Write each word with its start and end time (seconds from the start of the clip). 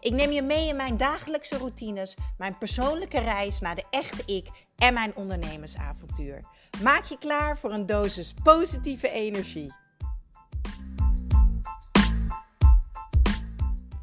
Ik 0.00 0.12
neem 0.12 0.30
je 0.30 0.42
mee 0.42 0.68
in 0.68 0.76
mijn 0.76 0.96
dagelijkse 0.96 1.58
routines, 1.58 2.16
mijn 2.36 2.58
persoonlijke 2.58 3.18
reis 3.18 3.60
naar 3.60 3.74
de 3.74 3.84
echte 3.90 4.22
ik 4.26 4.48
en 4.76 4.94
mijn 4.94 5.16
ondernemersavontuur. 5.16 6.44
Maak 6.82 7.04
je 7.04 7.18
klaar 7.18 7.58
voor 7.58 7.72
een 7.72 7.86
dosis 7.86 8.34
positieve 8.42 9.10
energie. 9.10 9.74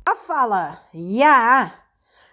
Afvallen. 0.04 0.80
Ja, 0.92 1.74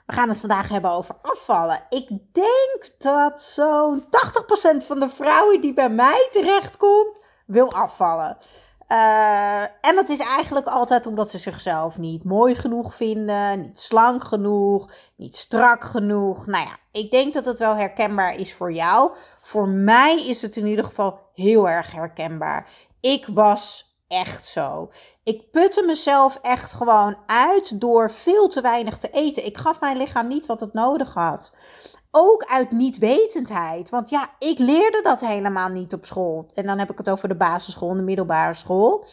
we 0.06 0.12
gaan 0.12 0.28
het 0.28 0.38
vandaag 0.38 0.68
hebben 0.68 0.90
over 0.90 1.14
afvallen. 1.22 1.86
Ik 1.88 2.08
denk 2.32 2.92
dat 2.98 3.42
zo'n 3.42 4.02
80% 4.02 4.86
van 4.86 5.00
de 5.00 5.10
vrouwen 5.10 5.60
die 5.60 5.74
bij 5.74 5.90
mij 5.90 6.26
terechtkomt, 6.30 7.20
wil 7.46 7.72
afvallen. 7.72 8.36
Uh, 8.92 9.62
en 9.62 9.94
dat 9.94 10.08
is 10.08 10.18
eigenlijk 10.18 10.66
altijd 10.66 11.06
omdat 11.06 11.30
ze 11.30 11.38
zichzelf 11.38 11.98
niet 11.98 12.24
mooi 12.24 12.54
genoeg 12.54 12.94
vinden, 12.94 13.60
niet 13.60 13.80
slank 13.80 14.24
genoeg, 14.24 14.92
niet 15.16 15.36
strak 15.36 15.84
genoeg. 15.84 16.46
Nou 16.46 16.64
ja, 16.64 16.76
ik 16.90 17.10
denk 17.10 17.34
dat 17.34 17.44
het 17.44 17.58
wel 17.58 17.76
herkenbaar 17.76 18.34
is 18.34 18.54
voor 18.54 18.72
jou. 18.72 19.10
Voor 19.40 19.68
mij 19.68 20.16
is 20.26 20.42
het 20.42 20.56
in 20.56 20.66
ieder 20.66 20.84
geval 20.84 21.20
heel 21.34 21.68
erg 21.68 21.92
herkenbaar. 21.92 22.70
Ik 23.00 23.26
was 23.26 23.96
echt 24.08 24.46
zo. 24.46 24.90
Ik 25.24 25.50
putte 25.50 25.82
mezelf 25.86 26.38
echt 26.42 26.72
gewoon 26.72 27.16
uit 27.26 27.80
door 27.80 28.10
veel 28.10 28.48
te 28.48 28.60
weinig 28.60 28.98
te 28.98 29.10
eten. 29.10 29.46
Ik 29.46 29.58
gaf 29.58 29.80
mijn 29.80 29.96
lichaam 29.96 30.28
niet 30.28 30.46
wat 30.46 30.60
het 30.60 30.72
nodig 30.72 31.14
had. 31.14 31.52
Ook 32.14 32.44
uit 32.44 32.70
niet-wetendheid. 32.70 33.90
Want 33.90 34.10
ja, 34.10 34.30
ik 34.38 34.58
leerde 34.58 35.00
dat 35.02 35.20
helemaal 35.20 35.68
niet 35.68 35.92
op 35.92 36.04
school. 36.04 36.50
En 36.54 36.66
dan 36.66 36.78
heb 36.78 36.90
ik 36.90 36.98
het 36.98 37.10
over 37.10 37.28
de 37.28 37.34
basisschool 37.34 37.90
en 37.90 37.96
de 37.96 38.02
middelbare 38.02 38.54
school. 38.54 39.06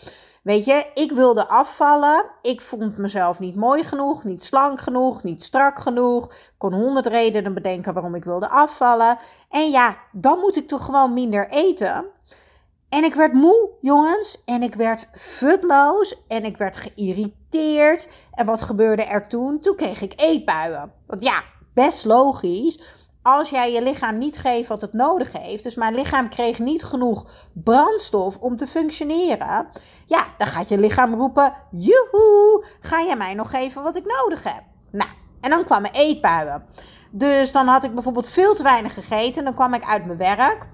Weet 0.44 0.66
je, 0.66 0.86
ik 0.94 1.12
wilde 1.12 1.48
afvallen. 1.48 2.26
Ik 2.42 2.62
vond 2.62 2.98
mezelf 2.98 3.40
niet 3.40 3.56
mooi 3.56 3.84
genoeg, 3.84 4.24
niet 4.24 4.44
slank 4.44 4.80
genoeg, 4.80 5.24
niet 5.24 5.44
strak 5.44 5.80
genoeg. 5.80 6.26
Ik 6.26 6.54
kon 6.58 6.74
honderd 6.74 7.08
redenen 7.08 7.54
bedenken 7.54 7.94
waarom 7.94 8.16
ik 8.16 8.24
wilde 8.24 8.50
afvallen. 8.50 9.18
En 9.50 9.70
ja, 9.70 9.98
dan 10.12 10.40
moet 10.40 10.56
ik 10.56 10.68
toch 10.68 10.86
gewoon 10.86 11.14
minder 11.14 11.50
eten. 11.50 12.06
En 12.90 13.04
ik 13.04 13.14
werd 13.14 13.34
moe, 13.34 13.70
jongens. 13.82 14.42
En 14.46 14.64
ik 14.64 14.76
werd 14.76 15.08
futloos. 15.14 16.26
En 16.28 16.46
ik 16.46 16.58
werd 16.58 16.78
geïrriteerd. 16.78 18.08
En 18.32 18.46
wat 18.46 18.62
gebeurde 18.62 19.04
er 19.04 19.28
toen? 19.28 19.60
Toen 19.60 19.76
kreeg 19.76 20.02
ik 20.02 20.14
eetbuien. 20.16 20.92
Want 21.08 21.24
ja, 21.24 21.44
best 21.74 22.06
logisch. 22.06 22.80
Als 23.22 23.50
jij 23.50 23.72
je 23.72 23.82
lichaam 23.82 24.18
niet 24.18 24.38
geeft 24.38 24.68
wat 24.68 24.82
het 24.82 24.94
nodig 24.94 25.32
heeft, 25.32 25.64
dus 25.64 25.76
mijn 25.76 25.96
lichaam 25.96 26.30
kreeg 26.30 26.60
niet 26.60 26.84
genoeg 26.84 27.30
brandstof 27.54 28.38
om 28.38 28.58
te 28.58 28.68
functioneren, 28.68 29.68
ja, 30.06 30.28
dan 30.38 30.48
gaat 30.48 30.70
je 30.70 30.78
lichaam 30.78 31.14
roepen: 31.14 31.54
Joehoe, 31.72 32.66
ga 32.80 33.02
jij 33.02 33.16
mij 33.16 33.34
nog 33.34 33.50
geven 33.50 33.84
wat 33.84 33.96
ik 33.96 34.06
nodig 34.06 34.44
heb? 34.44 34.64
Nou, 34.92 35.10
en 35.42 35.50
dan 35.50 35.64
kwamen 35.64 35.92
eetbuien. 35.92 36.66
Dus 37.12 37.52
dan 37.52 37.68
had 37.68 37.84
ik 37.84 37.94
bijvoorbeeld 37.94 38.30
veel 38.30 38.56
te 38.56 38.64
weinig 38.64 38.94
gegeten. 38.94 39.44
Dan 39.44 39.54
kwam 39.54 39.74
ik 39.74 39.86
uit 39.86 40.06
mijn 40.06 40.18
werk. 40.18 40.68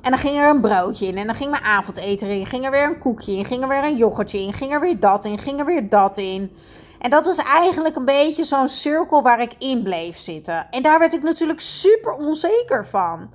En 0.00 0.10
dan 0.10 0.18
ging 0.18 0.38
er 0.38 0.48
een 0.48 0.60
broodje 0.60 1.06
in. 1.06 1.16
En 1.16 1.26
dan 1.26 1.34
ging 1.34 1.50
mijn 1.50 1.62
avondeten 1.62 2.28
in. 2.28 2.46
Ging 2.46 2.64
er 2.64 2.70
weer 2.70 2.84
een 2.84 2.98
koekje 2.98 3.32
in. 3.32 3.44
Ging 3.44 3.62
er 3.62 3.68
weer 3.68 3.84
een 3.84 3.96
yoghurtje 3.96 4.38
in. 4.38 4.52
Ging 4.52 4.72
er 4.72 4.80
weer 4.80 5.00
dat 5.00 5.24
in. 5.24 5.38
Ging 5.38 5.58
er 5.60 5.66
weer 5.66 5.88
dat 5.88 6.18
in. 6.18 6.52
En 7.00 7.10
dat 7.10 7.26
was 7.26 7.36
eigenlijk 7.36 7.96
een 7.96 8.04
beetje 8.04 8.44
zo'n 8.44 8.68
cirkel 8.68 9.22
waar 9.22 9.40
ik 9.40 9.54
in 9.58 9.82
bleef 9.82 10.18
zitten. 10.18 10.70
En 10.70 10.82
daar 10.82 10.98
werd 10.98 11.12
ik 11.12 11.22
natuurlijk 11.22 11.60
super 11.60 12.12
onzeker 12.12 12.86
van. 12.86 13.30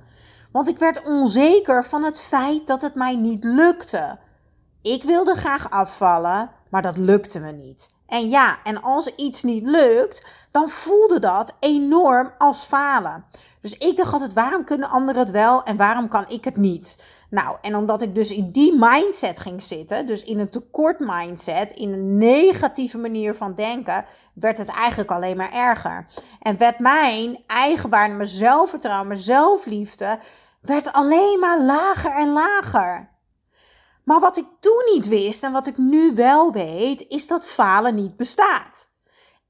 Want 0.52 0.68
ik 0.68 0.78
werd 0.78 1.02
onzeker 1.04 1.84
van 1.84 2.04
het 2.04 2.20
feit 2.20 2.66
dat 2.66 2.82
het 2.82 2.94
mij 2.94 3.16
niet 3.16 3.44
lukte. 3.44 4.18
Ik 4.82 5.02
wilde 5.02 5.34
graag 5.34 5.70
afvallen, 5.70 6.50
maar 6.70 6.82
dat 6.82 6.96
lukte 6.96 7.40
me 7.40 7.52
niet. 7.52 7.90
En 8.06 8.28
ja, 8.28 8.58
en 8.64 8.82
als 8.82 9.14
iets 9.14 9.42
niet 9.42 9.68
lukt, 9.68 10.26
dan 10.50 10.68
voelde 10.68 11.18
dat 11.18 11.54
enorm 11.60 12.32
als 12.38 12.64
falen. 12.64 13.24
Dus 13.60 13.88
ik 13.88 13.96
dacht 13.96 14.12
altijd, 14.12 14.32
waarom 14.32 14.64
kunnen 14.64 14.88
anderen 14.88 15.22
het 15.22 15.30
wel 15.30 15.62
en 15.62 15.76
waarom 15.76 16.08
kan 16.08 16.24
ik 16.28 16.44
het 16.44 16.56
niet? 16.56 17.06
Nou, 17.30 17.56
en 17.62 17.76
omdat 17.76 18.02
ik 18.02 18.14
dus 18.14 18.30
in 18.30 18.50
die 18.50 18.74
mindset 18.78 19.40
ging 19.40 19.62
zitten, 19.62 20.06
dus 20.06 20.22
in 20.22 20.38
een 20.38 20.50
tekort 20.50 20.98
mindset, 21.00 21.72
in 21.72 21.92
een 21.92 22.16
negatieve 22.16 22.98
manier 22.98 23.34
van 23.34 23.54
denken, 23.54 24.04
werd 24.34 24.58
het 24.58 24.68
eigenlijk 24.68 25.10
alleen 25.10 25.36
maar 25.36 25.52
erger. 25.52 26.06
En 26.42 26.56
werd 26.56 26.78
mijn 26.78 27.38
eigenwaarde, 27.46 28.14
mijn 28.14 28.28
zelfvertrouwen, 28.28 29.06
mijn 29.06 29.20
zelfliefde, 29.20 30.18
werd 30.60 30.92
alleen 30.92 31.38
maar 31.40 31.60
lager 31.60 32.10
en 32.10 32.32
lager. 32.32 33.15
Maar 34.06 34.20
wat 34.20 34.36
ik 34.36 34.46
toen 34.60 34.82
niet 34.94 35.08
wist 35.08 35.42
en 35.42 35.52
wat 35.52 35.66
ik 35.66 35.76
nu 35.76 36.14
wel 36.14 36.52
weet, 36.52 37.04
is 37.08 37.26
dat 37.26 37.46
falen 37.46 37.94
niet 37.94 38.16
bestaat. 38.16 38.88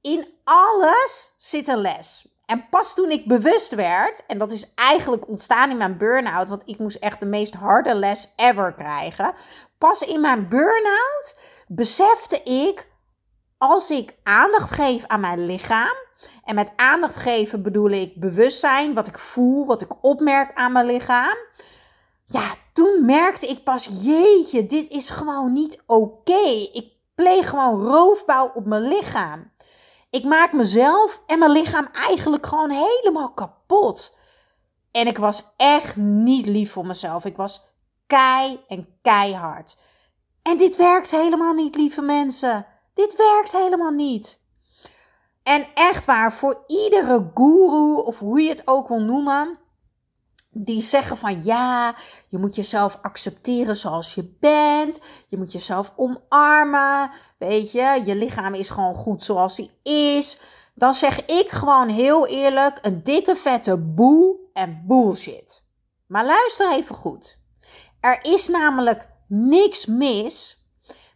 In 0.00 0.28
alles 0.44 1.34
zit 1.36 1.68
een 1.68 1.80
les. 1.80 2.28
En 2.46 2.68
pas 2.68 2.94
toen 2.94 3.10
ik 3.10 3.28
bewust 3.28 3.74
werd, 3.74 4.26
en 4.26 4.38
dat 4.38 4.50
is 4.50 4.72
eigenlijk 4.74 5.28
ontstaan 5.28 5.70
in 5.70 5.76
mijn 5.76 5.98
burn-out, 5.98 6.48
want 6.48 6.62
ik 6.66 6.78
moest 6.78 6.96
echt 6.96 7.20
de 7.20 7.26
meest 7.26 7.54
harde 7.54 7.94
les 7.94 8.32
ever 8.36 8.74
krijgen. 8.74 9.34
Pas 9.78 10.00
in 10.00 10.20
mijn 10.20 10.48
burn-out 10.48 11.36
besefte 11.66 12.42
ik, 12.42 12.88
als 13.58 13.90
ik 13.90 14.16
aandacht 14.22 14.72
geef 14.72 15.06
aan 15.06 15.20
mijn 15.20 15.46
lichaam, 15.46 15.94
en 16.44 16.54
met 16.54 16.72
aandacht 16.76 17.16
geven 17.16 17.62
bedoel 17.62 17.90
ik 17.90 18.20
bewustzijn, 18.20 18.94
wat 18.94 19.06
ik 19.06 19.18
voel, 19.18 19.66
wat 19.66 19.82
ik 19.82 20.04
opmerk 20.04 20.52
aan 20.54 20.72
mijn 20.72 20.86
lichaam. 20.86 21.36
Ja, 22.28 22.54
toen 22.72 23.04
merkte 23.04 23.46
ik 23.46 23.64
pas, 23.64 23.88
jeetje, 24.02 24.66
dit 24.66 24.88
is 24.88 25.10
gewoon 25.10 25.52
niet 25.52 25.82
oké. 25.86 26.68
Ik 26.72 26.92
pleeg 27.14 27.48
gewoon 27.48 27.82
roofbouw 27.82 28.50
op 28.54 28.66
mijn 28.66 28.88
lichaam. 28.88 29.50
Ik 30.10 30.24
maak 30.24 30.52
mezelf 30.52 31.22
en 31.26 31.38
mijn 31.38 31.50
lichaam 31.50 31.88
eigenlijk 31.92 32.46
gewoon 32.46 32.70
helemaal 32.70 33.32
kapot. 33.32 34.14
En 34.90 35.06
ik 35.06 35.18
was 35.18 35.42
echt 35.56 35.96
niet 35.96 36.46
lief 36.46 36.72
voor 36.72 36.86
mezelf. 36.86 37.24
Ik 37.24 37.36
was 37.36 37.64
kei 38.06 38.60
en 38.68 38.98
keihard. 39.02 39.76
En 40.42 40.56
dit 40.56 40.76
werkt 40.76 41.10
helemaal 41.10 41.54
niet, 41.54 41.76
lieve 41.76 42.02
mensen. 42.02 42.66
Dit 42.94 43.16
werkt 43.16 43.52
helemaal 43.52 43.90
niet. 43.90 44.40
En 45.42 45.66
echt 45.74 46.04
waar, 46.04 46.32
voor 46.32 46.64
iedere 46.66 47.30
guru 47.34 47.94
of 47.94 48.18
hoe 48.18 48.40
je 48.42 48.48
het 48.48 48.62
ook 48.64 48.88
wil 48.88 49.00
noemen, 49.00 49.58
die 50.58 50.80
zeggen 50.80 51.16
van 51.16 51.44
ja, 51.44 51.94
je 52.28 52.38
moet 52.38 52.54
jezelf 52.54 52.98
accepteren 53.02 53.76
zoals 53.76 54.14
je 54.14 54.36
bent. 54.40 55.00
Je 55.26 55.36
moet 55.36 55.52
jezelf 55.52 55.92
omarmen. 55.96 57.10
Weet 57.38 57.72
je, 57.72 58.02
je 58.04 58.16
lichaam 58.16 58.54
is 58.54 58.70
gewoon 58.70 58.94
goed 58.94 59.22
zoals 59.22 59.56
hij 59.56 59.70
is. 59.82 60.38
Dan 60.74 60.94
zeg 60.94 61.24
ik 61.24 61.48
gewoon 61.48 61.88
heel 61.88 62.26
eerlijk 62.26 62.78
een 62.82 63.02
dikke 63.02 63.36
vette 63.36 63.78
boe 63.78 64.36
en 64.52 64.84
bullshit. 64.86 65.64
Maar 66.06 66.24
luister 66.24 66.70
even 66.70 66.94
goed. 66.94 67.38
Er 68.00 68.18
is 68.22 68.48
namelijk 68.48 69.08
niks 69.28 69.86
mis 69.86 70.64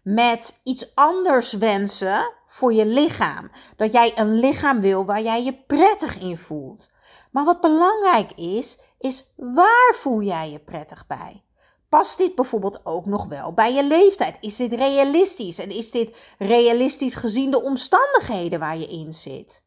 met 0.02 0.60
iets 0.64 0.94
anders 0.94 1.52
wensen 1.52 2.32
voor 2.46 2.72
je 2.72 2.86
lichaam. 2.86 3.50
Dat 3.76 3.92
jij 3.92 4.18
een 4.18 4.38
lichaam 4.38 4.80
wil 4.80 5.04
waar 5.04 5.22
jij 5.22 5.44
je 5.44 5.64
prettig 5.66 6.18
in 6.18 6.36
voelt. 6.36 6.90
Maar 7.30 7.44
wat 7.44 7.60
belangrijk 7.60 8.32
is, 8.32 8.78
is 8.98 9.32
waar 9.36 9.94
voel 9.94 10.22
jij 10.22 10.50
je 10.50 10.58
prettig 10.58 11.06
bij? 11.06 11.44
Past 11.88 12.18
dit 12.18 12.34
bijvoorbeeld 12.34 12.80
ook 12.84 13.06
nog 13.06 13.26
wel 13.26 13.52
bij 13.52 13.72
je 13.72 13.84
leeftijd? 13.84 14.36
Is 14.40 14.56
dit 14.56 14.72
realistisch? 14.72 15.58
En 15.58 15.70
is 15.70 15.90
dit 15.90 16.16
realistisch 16.38 17.14
gezien 17.14 17.50
de 17.50 17.62
omstandigheden 17.62 18.58
waar 18.58 18.76
je 18.76 18.88
in 18.88 19.12
zit? 19.12 19.64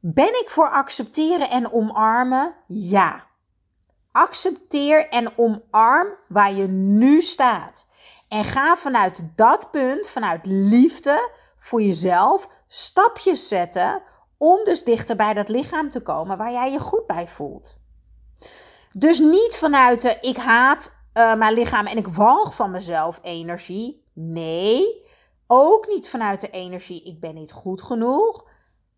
Ben 0.00 0.40
ik 0.40 0.46
voor 0.48 0.70
accepteren 0.70 1.50
en 1.50 1.72
omarmen? 1.72 2.54
Ja. 2.66 3.26
Accepteer 4.12 5.08
en 5.08 5.38
omarm 5.38 6.08
waar 6.28 6.52
je 6.52 6.68
nu 6.68 7.22
staat. 7.22 7.86
En 8.28 8.44
ga 8.44 8.76
vanuit 8.76 9.28
dat 9.36 9.70
punt, 9.70 10.08
vanuit 10.08 10.46
liefde 10.46 11.30
voor 11.56 11.82
jezelf, 11.82 12.48
stapjes 12.68 13.48
zetten 13.48 14.02
om 14.42 14.64
dus 14.64 14.84
dichter 14.84 15.16
bij 15.16 15.34
dat 15.34 15.48
lichaam 15.48 15.90
te 15.90 16.00
komen 16.00 16.36
waar 16.36 16.52
jij 16.52 16.72
je 16.72 16.78
goed 16.78 17.06
bij 17.06 17.28
voelt. 17.28 17.76
Dus 18.92 19.18
niet 19.18 19.56
vanuit 19.56 20.02
de 20.02 20.18
ik 20.20 20.36
haat 20.36 20.92
uh, 21.14 21.34
mijn 21.34 21.54
lichaam 21.54 21.86
en 21.86 21.96
ik 21.96 22.08
walg 22.08 22.54
van 22.54 22.70
mezelf 22.70 23.20
energie. 23.22 24.04
Nee, 24.12 25.06
ook 25.46 25.86
niet 25.86 26.08
vanuit 26.08 26.40
de 26.40 26.50
energie 26.50 27.02
ik 27.02 27.20
ben 27.20 27.34
niet 27.34 27.52
goed 27.52 27.82
genoeg. 27.82 28.44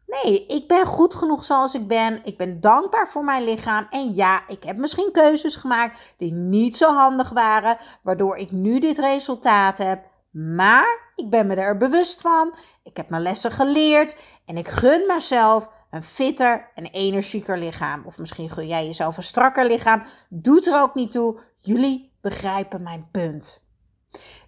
Nee, 0.06 0.46
ik 0.46 0.68
ben 0.68 0.86
goed 0.86 1.14
genoeg 1.14 1.44
zoals 1.44 1.74
ik 1.74 1.88
ben. 1.88 2.20
Ik 2.24 2.36
ben 2.36 2.60
dankbaar 2.60 3.08
voor 3.08 3.24
mijn 3.24 3.44
lichaam. 3.44 3.86
En 3.90 4.14
ja, 4.14 4.48
ik 4.48 4.64
heb 4.64 4.76
misschien 4.76 5.12
keuzes 5.12 5.56
gemaakt 5.56 6.14
die 6.16 6.32
niet 6.32 6.76
zo 6.76 6.92
handig 6.92 7.30
waren, 7.30 7.78
waardoor 8.02 8.36
ik 8.36 8.50
nu 8.50 8.78
dit 8.78 8.98
resultaat 8.98 9.78
heb. 9.78 10.12
Maar 10.34 11.12
ik 11.14 11.30
ben 11.30 11.46
me 11.46 11.54
er 11.54 11.76
bewust 11.76 12.20
van. 12.20 12.54
Ik 12.82 12.96
heb 12.96 13.10
mijn 13.10 13.22
lessen 13.22 13.50
geleerd 13.50 14.16
en 14.44 14.56
ik 14.56 14.68
gun 14.68 15.06
mezelf 15.06 15.68
een 15.90 16.02
fitter 16.02 16.70
en 16.74 16.84
energieker 16.84 17.58
lichaam. 17.58 18.02
Of 18.04 18.18
misschien 18.18 18.50
gun 18.50 18.66
jij 18.66 18.84
jezelf 18.84 19.16
een 19.16 19.22
strakker 19.22 19.66
lichaam. 19.66 20.02
Doet 20.28 20.66
er 20.66 20.80
ook 20.80 20.94
niet 20.94 21.12
toe. 21.12 21.40
Jullie 21.54 22.12
begrijpen 22.20 22.82
mijn 22.82 23.08
punt. 23.10 23.62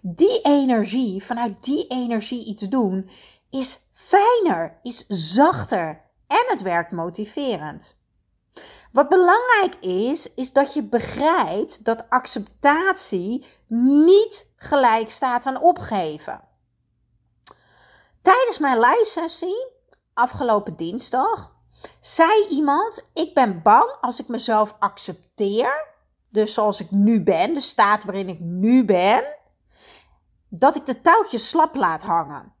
Die 0.01 0.41
energie, 0.41 1.23
vanuit 1.23 1.63
die 1.63 1.87
energie 1.87 2.45
iets 2.45 2.61
doen, 2.61 3.09
is 3.49 3.79
fijner, 3.91 4.79
is 4.81 5.05
zachter 5.07 6.01
en 6.27 6.45
het 6.47 6.61
werkt 6.61 6.91
motiverend. 6.91 7.97
Wat 8.91 9.09
belangrijk 9.09 9.75
is, 9.79 10.33
is 10.33 10.53
dat 10.53 10.73
je 10.73 10.83
begrijpt 10.83 11.85
dat 11.85 12.09
acceptatie 12.09 13.45
niet 13.67 14.53
gelijk 14.55 15.09
staat 15.09 15.45
aan 15.45 15.61
opgeven. 15.61 16.41
Tijdens 18.21 18.59
mijn 18.59 18.79
live 18.79 19.05
sessie 19.05 19.67
afgelopen 20.13 20.75
dinsdag 20.75 21.55
zei 21.99 22.47
iemand: 22.49 23.05
Ik 23.13 23.33
ben 23.33 23.61
bang 23.61 23.97
als 24.01 24.19
ik 24.19 24.27
mezelf 24.27 24.75
accepteer, 24.79 25.87
dus 26.29 26.53
zoals 26.53 26.79
ik 26.79 26.91
nu 26.91 27.23
ben, 27.23 27.53
de 27.53 27.61
staat 27.61 28.03
waarin 28.03 28.29
ik 28.29 28.39
nu 28.39 28.85
ben, 28.85 29.37
dat 30.49 30.75
ik 30.75 30.85
de 30.85 31.01
touwtjes 31.01 31.49
slap 31.49 31.75
laat 31.75 32.03
hangen. 32.03 32.53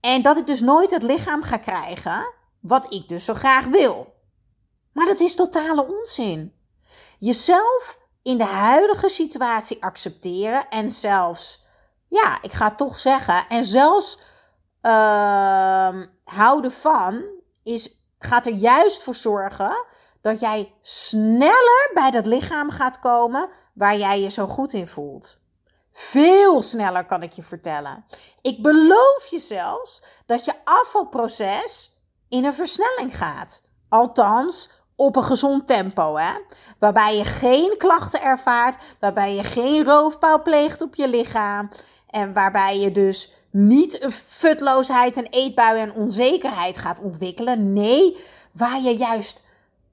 En 0.00 0.22
dat 0.22 0.36
ik 0.36 0.46
dus 0.46 0.60
nooit 0.60 0.90
het 0.90 1.02
lichaam 1.02 1.42
ga 1.42 1.56
krijgen 1.56 2.34
wat 2.60 2.92
ik 2.92 3.08
dus 3.08 3.24
zo 3.24 3.34
graag 3.34 3.66
wil. 3.66 4.14
Maar 4.92 5.06
dat 5.06 5.20
is 5.20 5.34
totale 5.34 5.86
onzin. 5.86 6.54
Jezelf 7.18 7.98
in 8.22 8.38
de 8.38 8.44
huidige 8.44 9.08
situatie 9.08 9.82
accepteren 9.82 10.68
en 10.68 10.90
zelfs, 10.90 11.64
ja, 12.08 12.38
ik 12.42 12.52
ga 12.52 12.74
toch 12.74 12.98
zeggen, 12.98 13.48
en 13.48 13.64
zelfs 13.64 14.18
uh, 14.82 16.02
houden 16.24 16.72
van, 16.72 17.24
is, 17.62 18.04
gaat 18.18 18.46
er 18.46 18.52
juist 18.52 19.02
voor 19.02 19.14
zorgen 19.14 19.84
dat 20.20 20.40
jij 20.40 20.74
sneller 20.80 21.90
bij 21.94 22.10
dat 22.10 22.26
lichaam 22.26 22.70
gaat 22.70 22.98
komen 22.98 23.48
waar 23.74 23.96
jij 23.96 24.20
je 24.20 24.28
zo 24.28 24.46
goed 24.46 24.72
in 24.72 24.88
voelt. 24.88 25.40
Veel 25.92 26.62
sneller 26.62 27.06
kan 27.06 27.22
ik 27.22 27.32
je 27.32 27.42
vertellen. 27.42 28.04
Ik 28.40 28.62
beloof 28.62 29.26
je 29.30 29.38
zelfs 29.38 30.02
dat 30.26 30.44
je 30.44 30.52
afvalproces 30.64 31.96
in 32.28 32.44
een 32.44 32.54
versnelling 32.54 33.16
gaat. 33.16 33.62
Althans, 33.88 34.70
op 34.96 35.16
een 35.16 35.24
gezond 35.24 35.66
tempo, 35.66 36.16
hè? 36.16 36.32
Waarbij 36.78 37.16
je 37.16 37.24
geen 37.24 37.74
klachten 37.78 38.22
ervaart, 38.22 38.76
waarbij 39.00 39.34
je 39.34 39.44
geen 39.44 39.84
roofbouw 39.84 40.42
pleegt 40.42 40.82
op 40.82 40.94
je 40.94 41.08
lichaam 41.08 41.70
en 42.10 42.32
waarbij 42.32 42.78
je 42.78 42.92
dus 42.92 43.32
niet 43.50 44.04
een 44.04 44.12
futloosheid, 44.12 45.16
een 45.16 45.28
eetbui 45.30 45.80
en 45.80 45.94
onzekerheid 45.94 46.78
gaat 46.78 47.00
ontwikkelen. 47.00 47.72
Nee, 47.72 48.16
waar 48.52 48.80
je 48.80 48.96
juist 48.96 49.42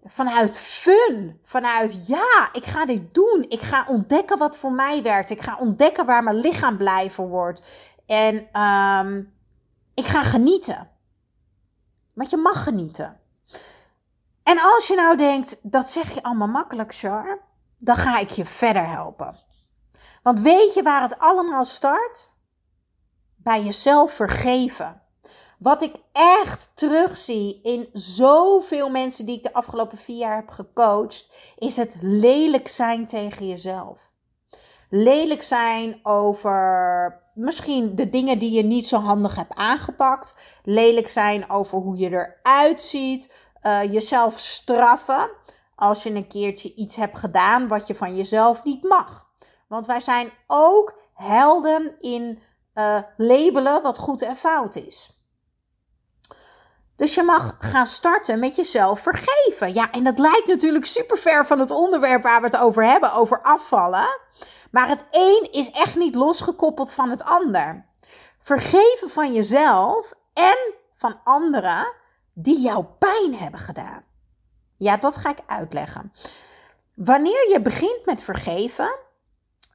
vanuit 0.03 0.57
fun, 0.57 1.39
vanuit 1.43 2.07
ja, 2.07 2.49
ik 2.51 2.65
ga 2.65 2.85
dit 2.85 3.13
doen. 3.13 3.45
Ik 3.47 3.61
ga 3.61 3.85
ontdekken 3.87 4.37
wat 4.37 4.57
voor 4.57 4.71
mij 4.71 5.01
werkt. 5.01 5.29
Ik 5.29 5.41
ga 5.41 5.57
ontdekken 5.59 6.05
waar 6.05 6.23
mijn 6.23 6.35
lichaam 6.35 6.77
blij 6.77 7.11
voor 7.11 7.27
wordt. 7.27 7.65
En 8.05 8.61
um, 8.61 9.33
ik 9.93 10.05
ga 10.05 10.23
genieten. 10.23 10.89
Want 12.13 12.29
je 12.29 12.37
mag 12.37 12.63
genieten. 12.63 13.18
En 14.49 14.59
als 14.75 14.87
je 14.87 14.95
nou 14.95 15.17
denkt, 15.17 15.57
dat 15.61 15.89
zeg 15.89 16.13
je 16.13 16.23
allemaal 16.23 16.47
makkelijk, 16.47 16.95
Char, 16.95 17.41
dan 17.77 17.95
ga 17.95 18.19
ik 18.19 18.29
je 18.29 18.45
verder 18.45 18.87
helpen. 18.87 19.39
Want 20.23 20.41
weet 20.41 20.73
je 20.73 20.83
waar 20.83 21.01
het 21.01 21.19
allemaal 21.19 21.65
start? 21.65 22.29
Bij 23.35 23.63
jezelf 23.63 24.11
vergeven. 24.11 25.01
Wat 25.59 25.81
ik 25.81 25.95
echt 26.11 26.71
terugzie 26.73 27.59
in 27.63 27.89
zoveel 27.93 28.89
mensen 28.89 29.25
die 29.25 29.37
ik 29.37 29.43
de 29.43 29.53
afgelopen 29.53 29.97
vier 29.97 30.17
jaar 30.17 30.35
heb 30.35 30.49
gecoacht, 30.49 31.29
is 31.57 31.77
het 31.77 31.95
lelijk 32.01 32.67
zijn 32.67 33.05
tegen 33.05 33.47
jezelf. 33.47 34.11
Lelijk 34.89 35.43
zijn 35.43 35.99
over 36.03 37.21
misschien 37.33 37.95
de 37.95 38.09
dingen 38.09 38.39
die 38.39 38.51
je 38.51 38.63
niet 38.63 38.87
zo 38.87 38.97
handig 38.97 39.35
hebt 39.35 39.53
aangepakt. 39.53 40.35
Lelijk 40.63 41.09
zijn 41.09 41.49
over 41.49 41.77
hoe 41.77 41.97
je 41.97 42.09
eruit 42.09 42.83
ziet. 42.83 43.33
Uh, 43.63 43.93
jezelf 43.93 44.39
straffen 44.39 45.29
als 45.75 46.03
je 46.03 46.09
een 46.09 46.27
keertje 46.27 46.73
iets 46.73 46.95
hebt 46.95 47.17
gedaan 47.17 47.67
wat 47.67 47.87
je 47.87 47.95
van 47.95 48.15
jezelf 48.15 48.63
niet 48.63 48.83
mag. 48.83 49.27
Want 49.67 49.87
wij 49.87 49.99
zijn 49.99 50.31
ook 50.47 50.99
helden 51.13 51.95
in 51.99 52.41
uh, 52.75 52.99
labelen 53.17 53.81
wat 53.81 53.97
goed 53.97 54.21
en 54.21 54.35
fout 54.35 54.75
is. 54.75 55.19
Dus 56.95 57.13
je 57.13 57.23
mag 57.23 57.55
gaan 57.59 57.87
starten 57.87 58.39
met 58.39 58.55
jezelf 58.55 58.99
vergeven. 58.99 59.73
Ja, 59.73 59.91
en 59.91 60.03
dat 60.03 60.19
lijkt 60.19 60.47
natuurlijk 60.47 60.85
super 60.85 61.17
ver 61.17 61.45
van 61.45 61.59
het 61.59 61.71
onderwerp 61.71 62.23
waar 62.23 62.39
we 62.39 62.45
het 62.45 62.57
over 62.57 62.85
hebben, 62.85 63.13
over 63.13 63.41
afvallen. 63.41 64.19
Maar 64.71 64.87
het 64.87 65.05
een 65.11 65.47
is 65.51 65.71
echt 65.71 65.95
niet 65.95 66.15
losgekoppeld 66.15 66.93
van 66.93 67.09
het 67.09 67.23
ander. 67.23 67.85
Vergeven 68.39 69.09
van 69.09 69.33
jezelf 69.33 70.13
en 70.33 70.73
van 70.93 71.19
anderen 71.23 71.93
die 72.41 72.61
jou 72.61 72.85
pijn 72.99 73.35
hebben 73.35 73.59
gedaan. 73.59 74.03
Ja, 74.77 74.97
dat 74.97 75.17
ga 75.17 75.29
ik 75.29 75.39
uitleggen. 75.45 76.11
Wanneer 76.93 77.49
je 77.51 77.61
begint 77.61 78.05
met 78.05 78.23
vergeven, 78.23 78.97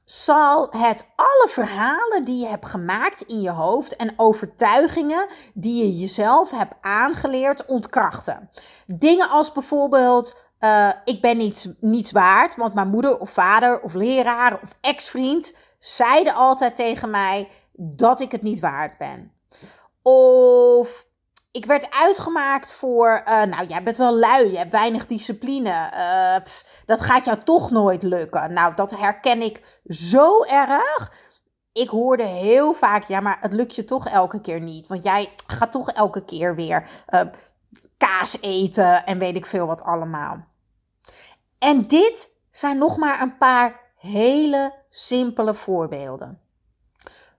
zal 0.05 0.67
het 0.71 1.07
alle 1.15 1.47
verhalen 1.49 2.25
die 2.25 2.39
je 2.39 2.47
hebt 2.47 2.65
gemaakt 2.65 3.21
in 3.21 3.41
je 3.41 3.49
hoofd 3.49 3.95
en 3.95 4.13
overtuigingen 4.17 5.27
die 5.53 5.83
je 5.83 5.99
jezelf 5.99 6.51
hebt 6.51 6.75
aangeleerd 6.81 7.65
ontkrachten. 7.65 8.49
Dingen 8.85 9.29
als 9.29 9.51
bijvoorbeeld. 9.51 10.43
Uh, 10.59 10.89
ik 11.03 11.21
ben 11.21 11.37
niets, 11.37 11.69
niets 11.79 12.11
waard, 12.11 12.55
want 12.55 12.73
mijn 12.73 12.89
moeder 12.89 13.19
of 13.19 13.29
vader 13.29 13.81
of 13.81 13.93
leraar 13.93 14.59
of 14.63 14.75
ex-vriend 14.81 15.53
zeiden 15.79 16.33
altijd 16.33 16.75
tegen 16.75 17.09
mij 17.09 17.49
dat 17.73 18.19
ik 18.19 18.31
het 18.31 18.41
niet 18.41 18.59
waard 18.59 18.97
ben. 18.97 19.31
Of 20.01 21.04
ik 21.55 21.65
werd 21.65 21.87
uitgemaakt 21.89 22.73
voor, 22.73 23.21
uh, 23.25 23.43
nou, 23.43 23.67
jij 23.67 23.83
bent 23.83 23.97
wel 23.97 24.15
lui, 24.15 24.51
je 24.51 24.57
hebt 24.57 24.71
weinig 24.71 25.05
discipline. 25.05 25.91
Uh, 25.93 26.45
dat 26.85 27.01
gaat 27.01 27.25
jou 27.25 27.37
toch 27.43 27.71
nooit 27.71 28.03
lukken. 28.03 28.53
Nou, 28.53 28.73
dat 28.73 28.91
herken 28.97 29.41
ik 29.41 29.81
zo 29.87 30.43
erg. 30.43 31.11
Ik 31.71 31.89
hoorde 31.89 32.23
heel 32.23 32.73
vaak, 32.73 33.03
ja, 33.03 33.19
maar 33.19 33.37
het 33.41 33.53
lukt 33.53 33.75
je 33.75 33.85
toch 33.85 34.07
elke 34.07 34.41
keer 34.41 34.59
niet. 34.59 34.87
Want 34.87 35.03
jij 35.03 35.29
gaat 35.47 35.71
toch 35.71 35.89
elke 35.89 36.25
keer 36.25 36.55
weer 36.55 36.89
uh, 37.09 37.21
kaas 37.97 38.37
eten 38.41 39.05
en 39.05 39.17
weet 39.17 39.35
ik 39.35 39.45
veel 39.45 39.65
wat 39.65 39.83
allemaal. 39.83 40.45
En 41.59 41.87
dit 41.87 42.29
zijn 42.49 42.77
nog 42.77 42.97
maar 42.97 43.21
een 43.21 43.37
paar 43.37 43.79
hele 43.97 44.73
simpele 44.89 45.53
voorbeelden. 45.53 46.39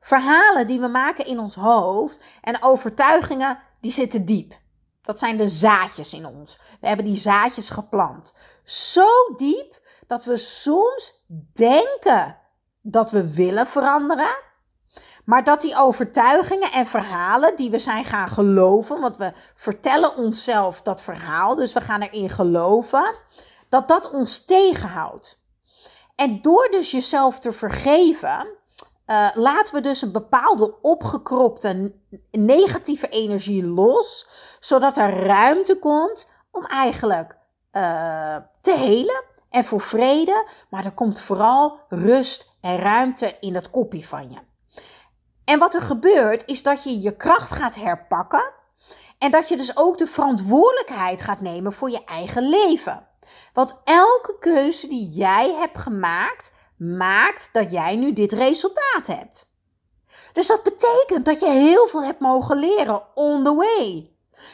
Verhalen 0.00 0.66
die 0.66 0.80
we 0.80 0.88
maken 0.88 1.26
in 1.26 1.38
ons 1.38 1.54
hoofd 1.54 2.20
en 2.40 2.62
overtuigingen 2.62 3.58
die 3.86 3.94
zitten 3.94 4.24
diep. 4.24 4.54
Dat 5.02 5.18
zijn 5.18 5.36
de 5.36 5.48
zaadjes 5.48 6.12
in 6.12 6.26
ons. 6.26 6.58
We 6.80 6.86
hebben 6.86 7.04
die 7.04 7.16
zaadjes 7.16 7.70
geplant. 7.70 8.34
Zo 8.64 9.06
diep 9.36 9.80
dat 10.06 10.24
we 10.24 10.36
soms 10.36 11.24
denken 11.52 12.38
dat 12.82 13.10
we 13.10 13.34
willen 13.34 13.66
veranderen. 13.66 14.44
Maar 15.24 15.44
dat 15.44 15.60
die 15.60 15.76
overtuigingen 15.76 16.72
en 16.72 16.86
verhalen 16.86 17.56
die 17.56 17.70
we 17.70 17.78
zijn 17.78 18.04
gaan 18.04 18.28
geloven, 18.28 19.00
want 19.00 19.16
we 19.16 19.32
vertellen 19.54 20.16
onszelf 20.16 20.82
dat 20.82 21.02
verhaal, 21.02 21.54
dus 21.54 21.72
we 21.72 21.80
gaan 21.80 22.02
erin 22.02 22.30
geloven, 22.30 23.14
dat 23.68 23.88
dat 23.88 24.10
ons 24.10 24.44
tegenhoudt. 24.44 25.40
En 26.14 26.42
door 26.42 26.68
dus 26.70 26.90
jezelf 26.90 27.38
te 27.38 27.52
vergeven, 27.52 28.48
uh, 29.06 29.28
laten 29.34 29.74
we 29.74 29.80
dus 29.80 30.02
een 30.02 30.12
bepaalde 30.12 30.80
opgekropte 30.80 31.94
negatieve 32.30 33.08
energie 33.08 33.64
los, 33.64 34.28
zodat 34.60 34.96
er 34.96 35.24
ruimte 35.24 35.78
komt 35.78 36.28
om 36.50 36.64
eigenlijk 36.64 37.38
uh, 37.72 38.36
te 38.60 38.72
helen 38.76 39.24
en 39.50 39.64
voor 39.64 39.80
vrede, 39.80 40.46
maar 40.70 40.84
er 40.84 40.92
komt 40.92 41.20
vooral 41.20 41.80
rust 41.88 42.50
en 42.60 42.78
ruimte 42.78 43.36
in 43.40 43.52
dat 43.52 43.70
kopje 43.70 44.04
van 44.04 44.30
je. 44.30 44.38
En 45.44 45.58
wat 45.58 45.74
er 45.74 45.82
gebeurt 45.82 46.50
is 46.50 46.62
dat 46.62 46.84
je 46.84 47.00
je 47.00 47.16
kracht 47.16 47.50
gaat 47.50 47.74
herpakken 47.74 48.52
en 49.18 49.30
dat 49.30 49.48
je 49.48 49.56
dus 49.56 49.76
ook 49.76 49.98
de 49.98 50.06
verantwoordelijkheid 50.06 51.22
gaat 51.22 51.40
nemen 51.40 51.72
voor 51.72 51.90
je 51.90 52.04
eigen 52.04 52.48
leven. 52.48 53.08
Want 53.52 53.76
elke 53.84 54.36
keuze 54.40 54.86
die 54.86 55.08
jij 55.08 55.54
hebt 55.54 55.78
gemaakt, 55.78 56.52
maakt 56.76 57.48
dat 57.52 57.72
jij 57.72 57.96
nu 57.96 58.12
dit 58.12 58.32
resultaat 58.32 59.06
hebt. 59.06 59.50
Dus 60.32 60.46
dat 60.46 60.62
betekent 60.62 61.24
dat 61.24 61.40
je 61.40 61.50
heel 61.50 61.86
veel 61.86 62.04
hebt 62.04 62.20
mogen 62.20 62.56
leren 62.56 63.02
on 63.14 63.44
the 63.44 63.54
way. 63.54 64.10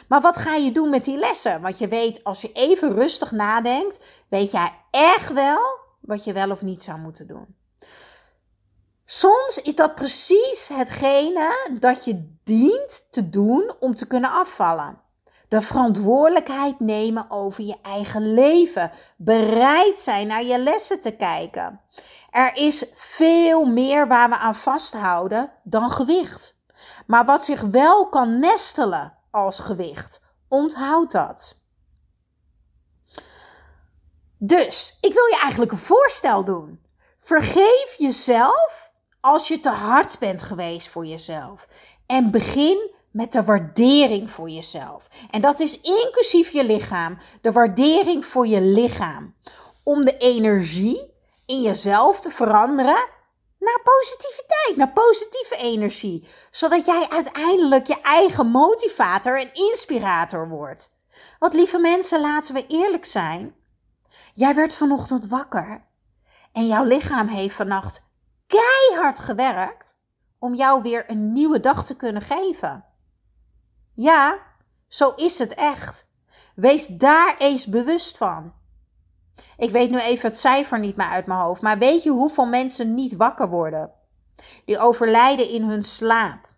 Maar 0.09 0.21
wat 0.21 0.39
ga 0.39 0.55
je 0.55 0.73
doen 0.73 0.91
met 0.91 1.05
die 1.05 1.17
lessen? 1.17 1.61
Want 1.61 1.79
je 1.79 1.89
weet, 1.89 2.25
als 2.25 2.41
je 2.41 2.53
even 2.53 2.93
rustig 2.93 3.33
nadenkt, 3.33 4.05
weet 4.29 4.51
jij 4.51 4.73
echt 4.91 5.33
wel 5.33 5.81
wat 6.01 6.25
je 6.25 6.33
wel 6.33 6.51
of 6.51 6.63
niet 6.63 6.83
zou 6.83 6.99
moeten 6.99 7.27
doen. 7.27 7.57
Soms 9.05 9.61
is 9.63 9.75
dat 9.75 9.95
precies 9.95 10.69
hetgene 10.69 11.77
dat 11.81 12.05
je 12.05 12.37
dient 12.45 13.07
te 13.11 13.31
doen 13.31 13.73
om 13.79 13.95
te 13.95 14.07
kunnen 14.07 14.31
afvallen. 14.31 15.01
De 15.53 15.63
verantwoordelijkheid 15.63 16.81
nemen 16.81 17.31
over 17.31 17.65
je 17.65 17.77
eigen 17.83 18.35
leven. 18.35 18.91
Bereid 19.17 20.01
zijn 20.01 20.27
naar 20.27 20.43
je 20.43 20.59
lessen 20.59 21.01
te 21.01 21.11
kijken. 21.11 21.81
Er 22.31 22.57
is 22.57 22.85
veel 22.95 23.65
meer 23.65 24.09
waar 24.09 24.29
we 24.29 24.37
aan 24.37 24.55
vasthouden 24.55 25.53
dan 25.65 25.91
gewicht. 25.91 26.57
Maar 27.07 27.25
wat 27.25 27.45
zich 27.45 27.61
wel 27.61 28.09
kan 28.09 28.39
nestelen 28.39 29.19
als 29.31 29.61
gewicht, 29.61 30.21
onthoud 30.49 31.13
dat. 31.13 31.61
Dus 34.39 34.99
ik 35.01 35.13
wil 35.13 35.27
je 35.27 35.39
eigenlijk 35.41 35.73
een 35.73 35.79
voorstel 35.79 36.45
doen. 36.45 36.87
Vergeef 37.19 37.95
jezelf 37.99 38.93
als 39.21 39.49
je 39.49 39.61
te 39.61 39.71
hard 39.71 40.19
bent 40.19 40.43
geweest 40.43 40.89
voor 40.89 41.07
jezelf. 41.07 41.67
En 42.07 42.31
begin 42.31 42.91
met 43.13 43.33
de 43.33 43.45
waardering 43.45 44.31
voor 44.31 44.49
jezelf. 44.49 45.09
En 45.31 45.41
dat 45.41 45.61
is 45.61 45.81
inclusief 45.81 46.51
je 46.51 46.65
lichaam. 46.65 47.19
De 47.41 47.53
waardering 47.53 48.25
voor 48.25 48.47
je 48.47 48.61
lichaam. 48.61 49.35
Om 49.83 50.05
de 50.05 50.17
energie 50.17 51.15
in 51.47 51.63
jezelf 51.63 52.21
te 52.21 52.31
veranderen 52.31 53.09
naar 53.59 53.81
positiviteit, 53.83 54.77
naar 54.77 54.93
positieve 54.93 55.57
energie. 55.57 56.29
Zodat 56.51 56.85
jij 56.85 57.07
uiteindelijk 57.11 57.87
je 57.87 58.01
eigen 58.01 58.47
motivator 58.47 59.41
en 59.41 59.51
inspirator 59.53 60.49
wordt. 60.49 60.91
Want 61.39 61.53
lieve 61.53 61.79
mensen, 61.79 62.21
laten 62.21 62.55
we 62.55 62.65
eerlijk 62.67 63.05
zijn. 63.05 63.55
Jij 64.33 64.55
werd 64.55 64.75
vanochtend 64.75 65.27
wakker. 65.27 65.87
En 66.53 66.67
jouw 66.67 66.85
lichaam 66.85 67.27
heeft 67.27 67.55
vannacht 67.55 68.03
keihard 68.47 69.19
gewerkt 69.19 69.97
om 70.39 70.55
jou 70.55 70.83
weer 70.83 71.05
een 71.11 71.33
nieuwe 71.33 71.61
dag 71.61 71.87
te 71.87 71.97
kunnen 71.97 72.23
geven. 72.23 72.85
Ja, 73.95 74.39
zo 74.89 75.13
is 75.17 75.39
het 75.39 75.55
echt. 75.55 76.11
Wees 76.55 76.87
daar 76.87 77.35
eens 77.39 77.67
bewust 77.67 78.17
van. 78.17 78.53
Ik 79.57 79.71
weet 79.71 79.91
nu 79.91 79.99
even 79.99 80.29
het 80.29 80.39
cijfer 80.39 80.79
niet 80.79 80.97
meer 80.97 81.07
uit 81.07 81.27
mijn 81.27 81.41
hoofd, 81.41 81.63
maar 81.63 81.79
weet 81.79 82.03
je 82.03 82.11
hoeveel 82.11 82.47
mensen 82.47 82.95
niet 82.95 83.17
wakker 83.17 83.49
worden? 83.49 83.93
Die 84.65 84.79
overlijden 84.79 85.49
in 85.49 85.63
hun 85.63 85.83
slaap. 85.83 86.51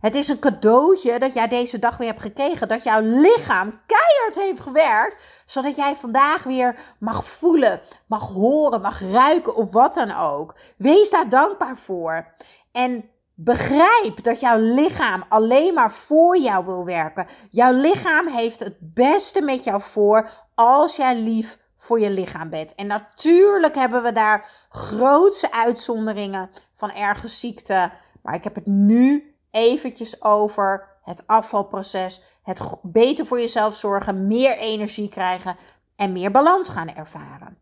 Het 0.00 0.14
is 0.14 0.28
een 0.28 0.38
cadeautje 0.38 1.18
dat 1.18 1.34
jij 1.34 1.48
deze 1.48 1.78
dag 1.78 1.96
weer 1.96 2.08
hebt 2.08 2.20
gekregen. 2.20 2.68
Dat 2.68 2.82
jouw 2.82 3.00
lichaam 3.00 3.80
keihard 3.86 4.36
heeft 4.36 4.60
gewerkt. 4.60 5.42
Zodat 5.44 5.76
jij 5.76 5.96
vandaag 5.96 6.42
weer 6.42 6.94
mag 6.98 7.24
voelen, 7.24 7.80
mag 8.06 8.28
horen, 8.28 8.80
mag 8.80 9.00
ruiken 9.00 9.54
of 9.54 9.72
wat 9.72 9.94
dan 9.94 10.10
ook. 10.16 10.54
Wees 10.76 11.10
daar 11.10 11.28
dankbaar 11.28 11.76
voor. 11.76 12.34
En 12.72 13.10
begrijp 13.34 14.22
dat 14.22 14.40
jouw 14.40 14.58
lichaam 14.58 15.24
alleen 15.28 15.74
maar 15.74 15.92
voor 15.92 16.38
jou 16.38 16.64
wil 16.64 16.84
werken. 16.84 17.26
Jouw 17.50 17.72
lichaam 17.72 18.26
heeft 18.26 18.60
het 18.60 18.76
beste 18.80 19.42
met 19.42 19.64
jou 19.64 19.80
voor 19.80 20.30
als 20.54 20.96
jij 20.96 21.16
lief 21.16 21.58
voor 21.76 22.00
je 22.00 22.10
lichaam 22.10 22.50
bent. 22.50 22.74
En 22.74 22.86
natuurlijk 22.86 23.74
hebben 23.74 24.02
we 24.02 24.12
daar 24.12 24.66
grootse 24.68 25.52
uitzonderingen 25.52 26.50
van 26.74 26.90
ergens 26.90 27.40
ziekte. 27.40 27.92
Maar 28.22 28.34
ik 28.34 28.44
heb 28.44 28.54
het 28.54 28.66
nu 28.66 29.36
eventjes 29.50 30.22
over 30.22 30.88
het 31.02 31.26
afvalproces, 31.26 32.22
het 32.42 32.78
beter 32.82 33.26
voor 33.26 33.40
jezelf 33.40 33.76
zorgen, 33.76 34.26
meer 34.26 34.56
energie 34.56 35.08
krijgen 35.08 35.56
en 35.96 36.12
meer 36.12 36.30
balans 36.30 36.68
gaan 36.68 36.94
ervaren. 36.94 37.58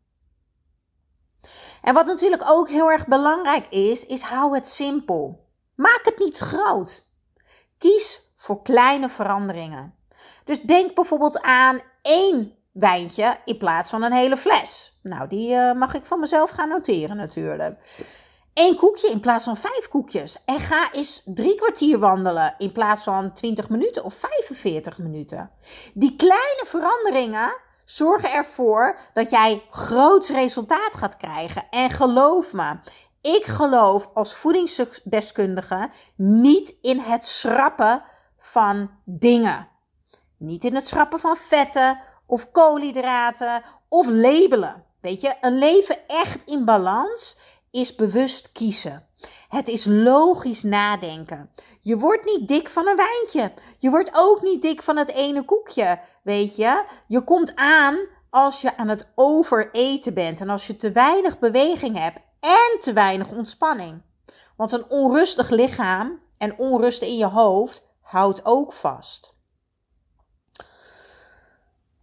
En 1.82 1.94
wat 1.94 2.06
natuurlijk 2.06 2.42
ook 2.46 2.68
heel 2.68 2.90
erg 2.90 3.06
belangrijk 3.06 3.66
is, 3.68 4.06
is 4.06 4.22
hou 4.22 4.54
het 4.54 4.68
simpel. 4.68 5.48
Maak 5.80 6.00
het 6.02 6.18
niet 6.18 6.38
groot. 6.38 7.06
Kies 7.78 8.32
voor 8.36 8.62
kleine 8.62 9.08
veranderingen. 9.08 9.94
Dus 10.44 10.60
denk 10.60 10.94
bijvoorbeeld 10.94 11.40
aan 11.40 11.80
één 12.02 12.54
wijntje 12.72 13.40
in 13.44 13.58
plaats 13.58 13.90
van 13.90 14.02
een 14.02 14.12
hele 14.12 14.36
fles. 14.36 14.98
Nou, 15.02 15.28
die 15.28 15.54
uh, 15.54 15.72
mag 15.72 15.94
ik 15.94 16.04
van 16.04 16.20
mezelf 16.20 16.50
gaan 16.50 16.68
noteren 16.68 17.16
natuurlijk 17.16 17.78
één 18.60 18.76
koekje 18.76 19.10
in 19.10 19.20
plaats 19.20 19.44
van 19.44 19.56
vijf 19.56 19.88
koekjes. 19.88 20.44
En 20.44 20.60
ga 20.60 20.92
eens 20.92 21.22
drie 21.24 21.54
kwartier 21.54 21.98
wandelen 21.98 22.54
in 22.58 22.72
plaats 22.72 23.04
van 23.04 23.32
20 23.32 23.68
minuten 23.68 24.04
of 24.04 24.14
45 24.14 24.98
minuten. 24.98 25.50
Die 25.94 26.16
kleine 26.16 26.64
veranderingen 26.66 27.52
zorgen 27.84 28.32
ervoor 28.32 28.98
dat 29.12 29.30
jij 29.30 29.62
groots 29.70 30.30
resultaat 30.30 30.94
gaat 30.94 31.16
krijgen. 31.16 31.66
En 31.70 31.90
geloof 31.90 32.52
me, 32.52 32.78
ik 33.22 33.44
geloof 33.44 34.10
als 34.14 34.34
voedingsdeskundige 34.34 35.90
niet 36.16 36.76
in 36.80 36.98
het 36.98 37.26
schrappen 37.26 38.02
van 38.38 38.90
dingen. 39.04 39.68
Niet 40.36 40.64
in 40.64 40.74
het 40.74 40.86
schrappen 40.86 41.18
van 41.18 41.36
vetten 41.36 42.00
of 42.26 42.50
koolhydraten 42.50 43.62
of 43.88 44.08
labelen. 44.08 44.84
Weet 45.00 45.20
je, 45.20 45.34
een 45.40 45.58
leven 45.58 46.06
echt 46.06 46.44
in 46.44 46.64
balans 46.64 47.36
is 47.70 47.94
bewust 47.94 48.52
kiezen. 48.52 49.06
Het 49.48 49.68
is 49.68 49.84
logisch 49.84 50.62
nadenken. 50.62 51.50
Je 51.80 51.98
wordt 51.98 52.24
niet 52.24 52.48
dik 52.48 52.68
van 52.68 52.88
een 52.88 52.96
wijntje. 52.96 53.52
Je 53.78 53.90
wordt 53.90 54.10
ook 54.12 54.42
niet 54.42 54.62
dik 54.62 54.82
van 54.82 54.96
het 54.96 55.10
ene 55.10 55.44
koekje. 55.44 56.00
Weet 56.22 56.56
je? 56.56 56.84
Je 57.06 57.24
komt 57.24 57.56
aan 57.56 57.98
als 58.30 58.60
je 58.60 58.76
aan 58.76 58.88
het 58.88 59.08
overeten 59.14 60.14
bent 60.14 60.40
en 60.40 60.48
als 60.48 60.66
je 60.66 60.76
te 60.76 60.92
weinig 60.92 61.38
beweging 61.38 61.98
hebt 61.98 62.20
en 62.40 62.80
te 62.80 62.92
weinig 62.92 63.30
ontspanning. 63.30 64.02
Want 64.56 64.72
een 64.72 64.90
onrustig 64.90 65.50
lichaam 65.50 66.20
en 66.38 66.58
onrust 66.58 67.02
in 67.02 67.16
je 67.16 67.26
hoofd 67.26 67.88
houdt 68.00 68.44
ook 68.44 68.72
vast. 68.72 69.34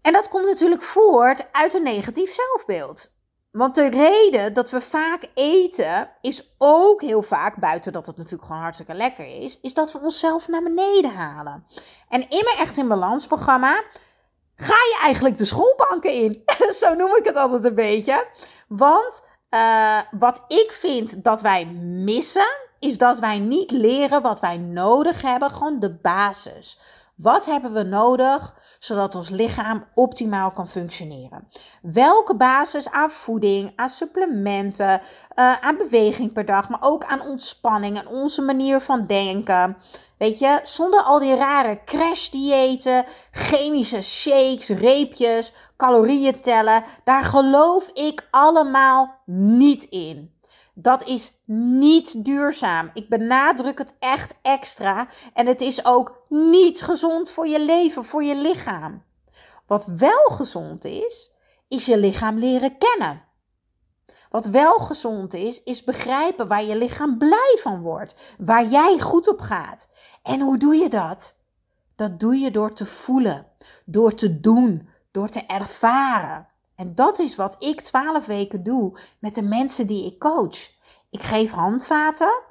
En 0.02 0.14
dat 0.14 0.28
komt 0.28 0.46
natuurlijk 0.46 0.82
voort 0.82 1.48
uit 1.52 1.74
een 1.74 1.84
negatief 1.84 2.34
zelfbeeld. 2.34 3.16
Want 3.52 3.76
de 3.76 3.90
reden 3.90 4.54
dat 4.54 4.70
we 4.70 4.82
vaak 4.82 5.30
eten 5.34 6.12
is 6.22 6.56
ook 6.58 7.02
heel 7.02 7.22
vaak, 7.22 7.60
buiten 7.60 7.94
dat 7.94 8.06
het 8.06 8.18
natuurlijk 8.18 8.46
gewoon 8.46 8.62
hartstikke 8.62 8.94
lekker 8.94 9.26
is, 9.26 9.60
is 9.62 9.74
dat 9.74 9.92
we 9.92 10.00
onszelf 10.00 10.48
naar 10.48 10.64
beneden 10.64 11.14
halen. 11.14 11.66
En 12.10 12.22
in 12.22 12.44
mijn 12.44 12.58
Echt 12.58 12.78
in 12.78 12.88
Balans 12.88 13.28
programma 13.28 13.84
ga 14.56 14.74
je 14.74 15.00
eigenlijk 15.02 15.38
de 15.38 15.46
schoolbanken 15.46 16.12
in. 16.12 16.44
Zo 16.80 16.94
noem 16.94 17.16
ik 17.16 17.26
het 17.26 17.36
altijd 17.36 17.66
een 17.66 17.76
beetje. 17.76 18.28
Want 18.68 19.22
uh, 19.58 20.20
wat 20.20 20.44
ik 20.48 20.72
vind 20.80 21.24
dat 21.24 21.42
wij 21.42 21.66
missen, 22.06 22.56
is 22.80 22.98
dat 22.98 23.20
wij 23.20 23.40
niet 23.40 23.72
leren 23.72 24.22
wat 24.22 24.40
wij 24.40 24.58
nodig 24.58 25.22
hebben, 25.22 25.52
gewoon 25.52 25.80
de 25.80 25.94
basis. 25.94 26.80
Wat 27.16 27.46
hebben 27.46 27.74
we 27.74 27.84
nodig 27.84 28.56
zodat 28.80 29.16
ons 29.16 29.30
lichaam 29.30 29.86
optimaal 29.94 30.52
kan 30.52 30.68
functioneren? 30.68 31.48
Welke 31.82 32.36
basis 32.36 32.92
aan 32.92 33.10
voeding, 33.10 33.74
aan 33.76 33.90
supplementen, 33.90 35.02
uh, 35.36 35.56
aan 35.60 35.78
beweging 35.78 36.34
per 36.34 36.46
dag, 36.46 36.70
maar 36.70 36.82
ook 36.82 37.04
aan 37.06 37.22
ontspanning 37.22 38.00
en 38.00 38.08
onze 38.08 38.42
manier 38.42 38.80
van 38.80 39.06
denken? 39.06 39.78
Weet 40.18 40.40
je, 40.40 40.60
zonder 40.64 41.02
al 41.02 41.20
die 41.20 41.36
rare 41.36 41.84
crash-diëten, 41.86 43.06
chemische 43.32 44.02
shakes, 44.02 44.70
reepjes, 44.70 45.54
calorieën 45.78 46.42
tellen, 46.42 46.84
daar 47.04 47.24
geloof 47.24 47.90
ik 47.94 48.28
allemaal 48.32 49.17
niet 49.32 49.84
in. 49.84 50.36
Dat 50.74 51.08
is 51.08 51.34
niet 51.46 52.26
duurzaam. 52.26 52.90
Ik 52.94 53.10
benadruk 53.10 53.78
het 53.78 53.96
echt 54.00 54.36
extra. 54.42 55.08
En 55.34 55.48
het 55.48 55.62
is 55.62 55.86
ook 55.86 56.26
niet 56.30 56.82
gezond 56.82 57.30
voor 57.32 57.48
je 57.48 57.60
leven, 57.60 58.04
voor 58.06 58.24
je 58.24 58.36
lichaam. 58.36 59.04
Wat 59.66 59.86
wel 59.86 60.24
gezond 60.26 60.86
is, 60.86 61.32
is 61.68 61.86
je 61.86 61.98
lichaam 61.98 62.38
leren 62.38 62.78
kennen. 62.78 63.24
Wat 64.30 64.46
wel 64.46 64.74
gezond 64.74 65.34
is, 65.34 65.64
is 65.64 65.84
begrijpen 65.84 66.48
waar 66.48 66.64
je 66.64 66.78
lichaam 66.78 67.18
blij 67.18 67.58
van 67.62 67.82
wordt, 67.82 68.16
waar 68.38 68.66
jij 68.66 69.00
goed 69.00 69.28
op 69.28 69.42
gaat. 69.42 69.88
En 70.24 70.42
hoe 70.42 70.58
doe 70.58 70.76
je 70.76 70.90
dat? 70.90 71.36
Dat 71.96 72.20
doe 72.20 72.36
je 72.36 72.52
door 72.52 72.74
te 72.74 72.86
voelen, 72.86 73.48
door 73.86 74.14
te 74.14 74.40
doen, 74.40 74.90
door 75.12 75.30
te 75.30 75.46
ervaren. 75.46 76.48
En 76.78 76.96
dat 76.96 77.20
is 77.20 77.36
wat 77.36 77.64
ik 77.64 77.82
twaalf 77.82 78.26
weken 78.26 78.64
doe 78.64 79.00
met 79.20 79.36
de 79.36 79.42
mensen 79.42 79.88
die 79.88 80.06
ik 80.06 80.20
coach. 80.20 80.70
Ik 81.10 81.24
geef 81.24 81.52
handvaten, 81.52 82.42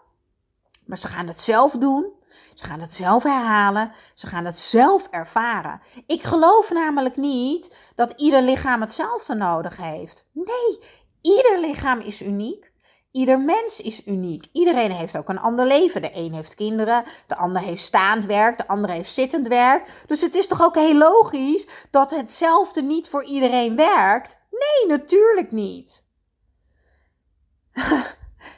maar 0.86 0.98
ze 0.98 1.08
gaan 1.08 1.26
het 1.26 1.38
zelf 1.38 1.72
doen. 1.72 2.12
Ze 2.54 2.64
gaan 2.64 2.80
het 2.80 2.94
zelf 2.94 3.22
herhalen. 3.22 3.92
Ze 4.14 4.26
gaan 4.26 4.44
het 4.44 4.58
zelf 4.58 5.08
ervaren. 5.10 5.80
Ik 6.06 6.22
geloof 6.22 6.70
namelijk 6.70 7.16
niet 7.16 7.76
dat 7.94 8.20
ieder 8.20 8.42
lichaam 8.42 8.80
hetzelfde 8.80 9.34
nodig 9.34 9.76
heeft. 9.76 10.28
Nee, 10.32 10.78
ieder 11.20 11.60
lichaam 11.60 12.00
is 12.00 12.22
uniek. 12.22 12.72
Ieder 13.16 13.40
mens 13.40 13.80
is 13.80 14.06
uniek. 14.06 14.46
Iedereen 14.52 14.90
heeft 14.90 15.16
ook 15.16 15.28
een 15.28 15.40
ander 15.40 15.66
leven. 15.66 16.02
De 16.02 16.10
een 16.12 16.34
heeft 16.34 16.54
kinderen, 16.54 17.04
de 17.26 17.36
ander 17.36 17.62
heeft 17.62 17.82
staand 17.82 18.26
werk, 18.26 18.58
de 18.58 18.68
ander 18.68 18.90
heeft 18.90 19.12
zittend 19.12 19.48
werk. 19.48 20.02
Dus 20.06 20.20
het 20.20 20.34
is 20.34 20.46
toch 20.46 20.62
ook 20.62 20.74
heel 20.74 20.94
logisch 20.94 21.66
dat 21.90 22.10
hetzelfde 22.10 22.82
niet 22.82 23.08
voor 23.08 23.24
iedereen 23.24 23.76
werkt? 23.76 24.38
Nee, 24.50 24.96
natuurlijk 24.96 25.52
niet. 25.52 26.04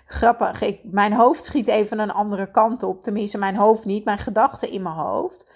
Grappig, 0.06 0.62
ik, 0.62 0.80
mijn 0.84 1.12
hoofd 1.12 1.44
schiet 1.44 1.68
even 1.68 1.98
een 1.98 2.12
andere 2.12 2.50
kant 2.50 2.82
op. 2.82 3.02
Tenminste, 3.02 3.38
mijn 3.38 3.56
hoofd 3.56 3.84
niet, 3.84 4.04
mijn 4.04 4.18
gedachten 4.18 4.70
in 4.70 4.82
mijn 4.82 4.94
hoofd. 4.94 5.50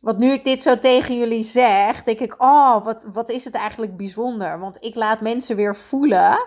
Want 0.00 0.18
nu 0.18 0.30
ik 0.30 0.44
dit 0.44 0.62
zo 0.62 0.78
tegen 0.78 1.18
jullie 1.18 1.44
zeg, 1.44 2.02
denk 2.02 2.18
ik, 2.18 2.34
oh, 2.42 2.84
wat, 2.84 3.06
wat 3.12 3.28
is 3.28 3.44
het 3.44 3.54
eigenlijk 3.54 3.96
bijzonder. 3.96 4.58
Want 4.58 4.76
ik 4.80 4.94
laat 4.94 5.20
mensen 5.20 5.56
weer 5.56 5.76
voelen 5.76 6.46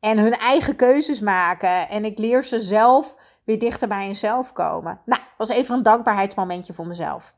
en 0.00 0.18
hun 0.18 0.32
eigen 0.32 0.76
keuzes 0.76 1.20
maken. 1.20 1.88
En 1.88 2.04
ik 2.04 2.18
leer 2.18 2.44
ze 2.44 2.60
zelf 2.60 3.16
weer 3.44 3.58
dichter 3.58 3.88
bij 3.88 4.04
hunzelf 4.04 4.52
komen. 4.52 5.00
Nou, 5.04 5.22
was 5.38 5.48
even 5.48 5.74
een 5.74 5.82
dankbaarheidsmomentje 5.82 6.72
voor 6.72 6.86
mezelf. 6.86 7.34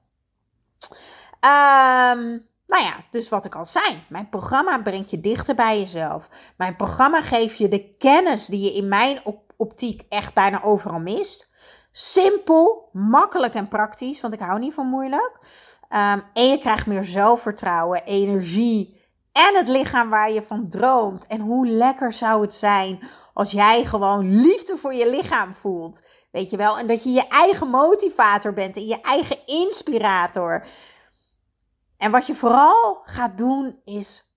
Um, 1.41 2.47
nou 2.67 2.83
ja, 2.83 2.95
dus 3.11 3.29
wat 3.29 3.45
ik 3.45 3.55
al 3.55 3.65
zei, 3.65 4.05
mijn 4.09 4.29
programma 4.29 4.79
brengt 4.79 5.11
je 5.11 5.21
dichter 5.21 5.55
bij 5.55 5.79
jezelf. 5.79 6.29
Mijn 6.57 6.77
programma 6.77 7.23
geeft 7.23 7.59
je 7.59 7.69
de 7.69 7.95
kennis 7.97 8.47
die 8.47 8.61
je 8.61 8.73
in 8.73 8.89
mijn 8.89 9.21
optiek 9.57 10.03
echt 10.09 10.35
bijna 10.35 10.63
overal 10.63 10.99
mist. 10.99 11.51
Simpel, 11.93 12.89
makkelijk 12.93 13.55
en 13.55 13.69
praktisch, 13.69 14.21
want 14.21 14.35
ik 14.35 14.41
hou 14.41 14.59
niet 14.59 14.75
van 14.75 14.87
moeilijk. 14.87 15.39
Um, 15.89 16.23
en 16.33 16.49
je 16.49 16.59
krijgt 16.59 16.87
meer 16.87 17.05
zelfvertrouwen, 17.05 18.05
energie 18.05 18.98
en 19.47 19.57
het 19.57 19.69
lichaam 19.69 20.11
waar 20.11 20.31
je 20.31 20.43
van 20.43 20.69
droomt. 20.69 21.27
En 21.27 21.41
hoe 21.41 21.67
lekker 21.67 22.13
zou 22.13 22.43
het 22.43 22.55
zijn 22.55 23.09
als 23.35 23.51
jij 23.51 23.85
gewoon 23.85 24.41
liefde 24.41 24.77
voor 24.77 24.95
je 24.95 25.11
lichaam 25.11 25.55
voelt. 25.55 26.03
Weet 26.31 26.51
je 26.51 26.57
wel? 26.57 26.79
En 26.79 26.87
dat 26.87 27.03
je 27.03 27.11
je 27.11 27.29
eigen 27.29 27.69
motivator 27.69 28.53
bent 28.53 28.77
en 28.77 28.87
je 28.87 29.01
eigen 29.01 29.47
inspirator. 29.47 30.67
En 31.97 32.11
wat 32.11 32.27
je 32.27 32.35
vooral 32.35 33.01
gaat 33.03 33.39
doen 33.39 33.81
is 33.85 34.37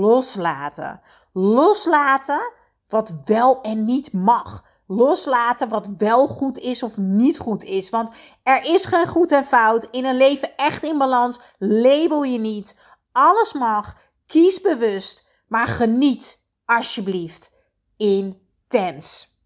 loslaten. 0.00 1.00
Loslaten 1.32 2.52
wat 2.86 3.12
wel 3.24 3.60
en 3.60 3.84
niet 3.84 4.12
mag. 4.12 4.64
Loslaten 4.86 5.68
wat 5.68 5.88
wel 5.96 6.26
goed 6.26 6.58
is 6.58 6.82
of 6.82 6.96
niet 6.96 7.38
goed 7.38 7.64
is. 7.64 7.90
Want 7.90 8.14
er 8.42 8.64
is 8.64 8.84
geen 8.84 9.06
goed 9.06 9.32
en 9.32 9.44
fout. 9.44 9.88
In 9.90 10.04
een 10.04 10.16
leven 10.16 10.56
echt 10.56 10.82
in 10.82 10.98
balans. 10.98 11.40
Label 11.58 12.22
je 12.22 12.38
niet. 12.38 12.76
Alles 13.12 13.52
mag. 13.52 13.94
Kies 14.28 14.60
bewust. 14.60 15.26
Maar 15.46 15.66
geniet 15.66 16.42
alsjeblieft 16.64 17.50
intens. 17.96 19.36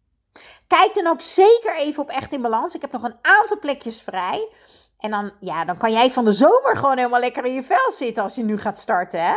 Kijk 0.67 0.95
dan 0.95 1.07
ook 1.07 1.23
zeker 1.23 1.77
even 1.77 2.03
op 2.03 2.09
Echt 2.09 2.33
in 2.33 2.43
Balans. 2.43 2.75
Ik 2.75 2.81
heb 2.81 2.93
nog 2.93 3.03
een 3.03 3.19
aantal 3.23 3.59
plekjes 3.59 4.03
vrij. 4.03 4.49
En 4.99 5.11
dan, 5.11 5.33
ja, 5.41 5.65
dan 5.65 5.77
kan 5.77 5.93
jij 5.93 6.11
van 6.11 6.25
de 6.25 6.33
zomer 6.33 6.77
gewoon 6.77 6.97
helemaal 6.97 7.21
lekker 7.21 7.45
in 7.45 7.55
je 7.55 7.63
vel 7.63 7.91
zitten 7.91 8.23
als 8.23 8.35
je 8.35 8.43
nu 8.43 8.59
gaat 8.59 8.79
starten. 8.79 9.25
Hè? 9.25 9.35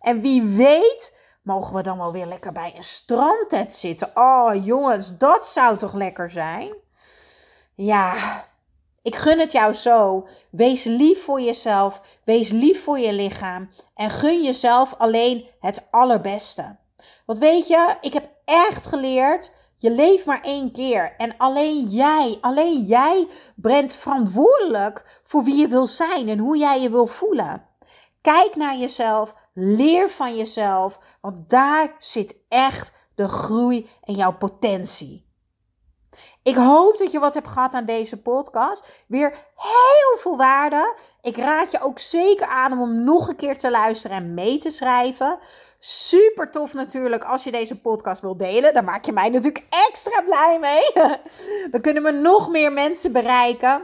En 0.00 0.20
wie 0.20 0.42
weet, 0.42 1.16
mogen 1.42 1.74
we 1.74 1.82
dan 1.82 1.98
wel 1.98 2.12
weer 2.12 2.26
lekker 2.26 2.52
bij 2.52 2.72
een 2.76 2.84
strandtent 2.84 3.74
zitten. 3.74 4.10
Oh 4.14 4.64
jongens, 4.64 5.16
dat 5.16 5.46
zou 5.46 5.78
toch 5.78 5.94
lekker 5.94 6.30
zijn? 6.30 6.74
Ja, 7.74 8.44
ik 9.08 9.16
gun 9.16 9.38
het 9.38 9.52
jou 9.52 9.72
zo. 9.72 10.26
Wees 10.50 10.84
lief 10.84 11.24
voor 11.24 11.40
jezelf. 11.40 12.00
Wees 12.24 12.50
lief 12.50 12.82
voor 12.82 12.98
je 12.98 13.12
lichaam. 13.12 13.70
En 13.94 14.10
gun 14.10 14.42
jezelf 14.42 14.94
alleen 14.98 15.48
het 15.60 15.86
allerbeste. 15.90 16.76
Want 17.26 17.38
weet 17.38 17.68
je, 17.68 17.96
ik 18.00 18.12
heb 18.12 18.30
echt 18.44 18.86
geleerd 18.86 19.52
je 19.76 19.90
leeft 19.90 20.26
maar 20.26 20.40
één 20.40 20.72
keer 20.72 21.14
en 21.16 21.36
alleen 21.36 21.84
jij, 21.84 22.38
alleen 22.40 22.82
jij 22.84 23.28
bent 23.56 23.94
verantwoordelijk 23.94 25.20
voor 25.24 25.42
wie 25.42 25.56
je 25.56 25.68
wil 25.68 25.86
zijn 25.86 26.28
en 26.28 26.38
hoe 26.38 26.58
jij 26.58 26.80
je 26.80 26.90
wil 26.90 27.06
voelen. 27.06 27.66
Kijk 28.20 28.56
naar 28.56 28.76
jezelf, 28.76 29.34
leer 29.54 30.10
van 30.10 30.36
jezelf, 30.36 30.98
want 31.20 31.50
daar 31.50 31.96
zit 31.98 32.36
echt 32.48 32.92
de 33.14 33.28
groei 33.28 33.88
en 34.02 34.14
jouw 34.14 34.36
potentie. 34.36 35.27
Ik 36.42 36.56
hoop 36.56 36.98
dat 36.98 37.12
je 37.12 37.18
wat 37.18 37.34
hebt 37.34 37.48
gehad 37.48 37.74
aan 37.74 37.84
deze 37.84 38.16
podcast. 38.16 39.04
Weer 39.06 39.30
heel 39.56 40.18
veel 40.18 40.36
waarde. 40.36 40.96
Ik 41.20 41.36
raad 41.36 41.70
je 41.70 41.82
ook 41.82 41.98
zeker 41.98 42.46
aan 42.46 42.72
om 42.72 42.80
hem 42.80 43.04
nog 43.04 43.28
een 43.28 43.36
keer 43.36 43.58
te 43.58 43.70
luisteren 43.70 44.16
en 44.16 44.34
mee 44.34 44.58
te 44.58 44.70
schrijven. 44.70 45.38
Super 45.78 46.50
tof 46.50 46.74
natuurlijk 46.74 47.24
als 47.24 47.44
je 47.44 47.50
deze 47.50 47.80
podcast 47.80 48.20
wil 48.20 48.36
delen. 48.36 48.74
Daar 48.74 48.84
maak 48.84 49.04
je 49.04 49.12
mij 49.12 49.28
natuurlijk 49.28 49.64
extra 49.88 50.22
blij 50.22 50.58
mee. 50.60 51.16
Dan 51.70 51.80
kunnen 51.80 52.02
we 52.02 52.10
nog 52.10 52.48
meer 52.48 52.72
mensen 52.72 53.12
bereiken. 53.12 53.82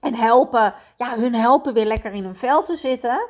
En 0.00 0.14
helpen, 0.14 0.74
ja, 0.96 1.16
hun 1.16 1.34
helpen 1.34 1.74
weer 1.74 1.86
lekker 1.86 2.12
in 2.12 2.24
hun 2.24 2.36
vel 2.36 2.62
te 2.62 2.76
zitten. 2.76 3.28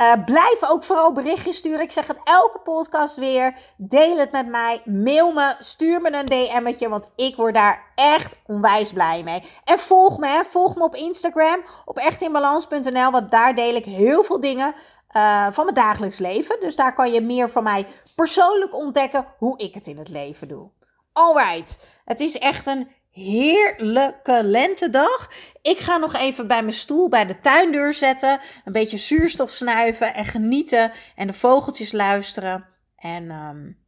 Uh, 0.00 0.12
blijf 0.24 0.70
ook 0.70 0.84
vooral 0.84 1.12
berichtjes 1.12 1.56
sturen. 1.56 1.80
Ik 1.80 1.92
zeg 1.92 2.06
het 2.06 2.20
elke 2.24 2.58
podcast 2.58 3.16
weer. 3.16 3.54
Deel 3.76 4.16
het 4.16 4.32
met 4.32 4.46
mij. 4.46 4.80
Mail 4.84 5.32
me. 5.32 5.54
Stuur 5.58 6.00
me 6.00 6.12
een 6.12 6.26
DM'tje. 6.26 6.88
Want 6.88 7.10
ik 7.16 7.36
word 7.36 7.54
daar 7.54 7.92
echt 7.94 8.36
onwijs 8.46 8.92
blij 8.92 9.22
mee. 9.22 9.42
En 9.64 9.78
volg 9.78 10.18
me. 10.18 10.26
Hè. 10.26 10.44
Volg 10.44 10.76
me 10.76 10.82
op 10.82 10.94
Instagram. 10.94 11.62
Op 11.84 11.96
echtinbalans.nl. 11.96 13.10
Want 13.10 13.30
daar 13.30 13.54
deel 13.54 13.74
ik 13.74 13.84
heel 13.84 14.24
veel 14.24 14.40
dingen 14.40 14.74
uh, 15.16 15.46
van 15.50 15.64
mijn 15.64 15.76
dagelijks 15.76 16.18
leven. 16.18 16.60
Dus 16.60 16.76
daar 16.76 16.94
kan 16.94 17.12
je 17.12 17.20
meer 17.20 17.50
van 17.50 17.62
mij 17.62 17.86
persoonlijk 18.14 18.74
ontdekken. 18.74 19.26
Hoe 19.38 19.58
ik 19.58 19.74
het 19.74 19.86
in 19.86 19.98
het 19.98 20.08
leven 20.08 20.48
doe. 20.48 20.70
Alright. 21.12 21.86
Het 22.04 22.20
is 22.20 22.38
echt 22.38 22.66
een 22.66 22.88
heerlijke 23.10 24.40
lentedag. 24.44 25.30
Ik 25.62 25.78
ga 25.78 25.96
nog 25.96 26.14
even 26.14 26.46
bij 26.46 26.62
mijn 26.62 26.74
stoel 26.74 27.08
bij 27.08 27.26
de 27.26 27.40
tuindeur 27.40 27.94
zetten. 27.94 28.40
Een 28.64 28.72
beetje 28.72 28.96
zuurstof 28.96 29.50
snuiven 29.50 30.14
en 30.14 30.24
genieten. 30.24 30.92
En 31.16 31.26
de 31.26 31.32
vogeltjes 31.32 31.92
luisteren. 31.92 32.68
En 32.96 33.30
um, 33.30 33.78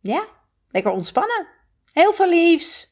ja, 0.00 0.26
lekker 0.70 0.92
ontspannen. 0.92 1.46
Heel 1.92 2.12
veel 2.12 2.28
liefs. 2.28 2.91